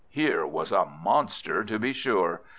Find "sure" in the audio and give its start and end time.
1.93-2.41